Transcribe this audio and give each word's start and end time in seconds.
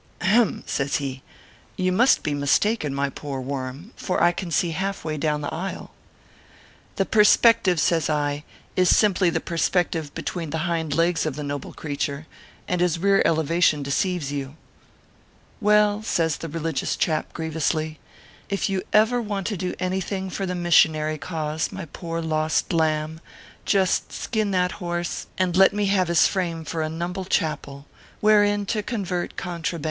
"Ahem!" 0.21 0.63
says 0.65 0.95
he. 0.95 1.21
"You 1.77 1.91
must 1.91 2.23
be 2.23 2.33
mistaken, 2.33 2.91
my 2.91 3.11
poor 3.11 3.39
worm; 3.39 3.91
for 3.95 4.23
I 4.23 4.31
can 4.31 4.49
see 4.49 4.71
half 4.71 5.05
way 5.05 5.15
down 5.15 5.41
the 5.41 5.53
aisle."" 5.53 5.91
The 6.95 7.05
perspective," 7.05 7.79
says 7.79 8.09
I," 8.09 8.43
is 8.75 8.89
simply 8.89 9.29
the 9.29 9.39
perspec 9.39 9.91
tive 9.91 10.11
between 10.15 10.49
the 10.49 10.65
hind 10.65 10.95
legs 10.95 11.27
of 11.27 11.35
jthe 11.35 11.45
noble 11.45 11.71
creature, 11.71 12.25
and 12.67 12.81
his 12.81 12.97
rear 12.97 13.21
elevation 13.25 13.83
deceives 13.83 14.31
you."" 14.31 14.55
Well," 15.61 16.01
says 16.01 16.37
the 16.37 16.49
religious 16.49 16.95
chap, 16.95 17.31
grievously," 17.33 17.99
if 18.49 18.69
you 18.71 18.81
ever 18.91 19.21
want 19.21 19.45
to 19.45 19.55
do 19.57 19.75
anything 19.77 20.31
for 20.31 20.47
the 20.47 20.55
missionary 20.55 21.19
cause, 21.19 21.71
my 21.71 21.85
poor 21.85 22.21
lost 22.21 22.73
lamb, 22.73 23.21
just 23.67 24.11
skin 24.11 24.49
that 24.49 24.71
horse 24.81 25.27
and 25.37 25.53
342 25.53 25.53
ORPHEUS 25.53 25.53
C. 25.53 25.53
KERR 25.53 25.53
PAPERS. 25.53 25.55
and 25.57 25.57
let 25.57 25.73
me 25.75 25.85
have 25.95 26.07
his 26.07 26.27
frame 26.27 26.65
for 26.65 26.81
a 26.81 26.89
numble 26.89 27.25
chapel, 27.29 27.85
wherein 28.19 28.65
to 28.65 28.81
convert 28.81 29.35
contrabands." 29.37 29.79